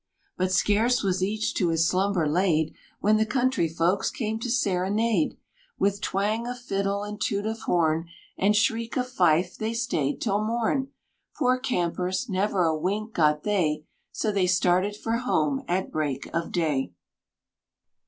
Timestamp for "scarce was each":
0.51-1.53